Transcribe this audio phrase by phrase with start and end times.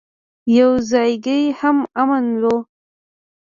[0.57, 2.55] يو ځايګى هم امن نه و.